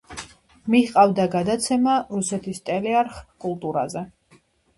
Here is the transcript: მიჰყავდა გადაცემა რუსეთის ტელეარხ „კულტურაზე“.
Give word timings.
მიჰყავდა 0.75 1.25
გადაცემა 1.35 1.99
რუსეთის 2.15 2.63
ტელეარხ 2.71 3.21
„კულტურაზე“. 3.47 4.05